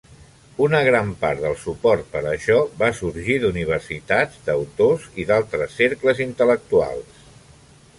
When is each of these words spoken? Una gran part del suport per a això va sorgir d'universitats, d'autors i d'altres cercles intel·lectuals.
Una 0.67 0.77
gran 0.85 1.11
part 1.23 1.43
del 1.43 1.53
suport 1.65 2.09
per 2.15 2.23
a 2.23 2.31
això 2.37 2.57
va 2.81 2.91
sorgir 3.03 3.37
d'universitats, 3.45 4.43
d'autors 4.49 5.09
i 5.25 5.31
d'altres 5.33 5.81
cercles 5.83 6.29
intel·lectuals. 6.31 7.27